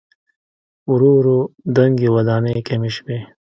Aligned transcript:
ورو 0.91 1.11
ورو 1.17 1.39
دنګې 1.75 2.07
ودانۍ 2.15 2.59
کمې 2.67 2.91
شوې. 2.95 3.19